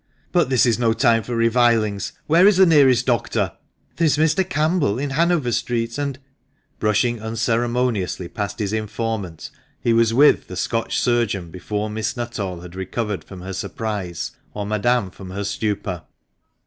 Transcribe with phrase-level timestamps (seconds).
[0.31, 2.13] "But this is no time for revilings.
[2.25, 3.51] Where is the nearest doctor?""
[3.97, 4.43] There is Mr.
[4.43, 6.17] Campbell in Hanover Street— and"
[6.79, 12.73] Brushing unceremoniously past his informant, he was with the Scotch surgeon before Miss Nuttall had
[12.73, 16.01] recovered from her surprise, or Madame from her stupor.